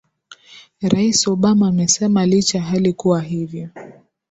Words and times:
rais 0.81 1.27
obama 1.27 1.67
amesema 1.67 2.25
licha 2.25 2.57
ya 2.57 2.63
hali 2.63 2.93
kuwa 2.93 3.21
hivyo 3.21 3.69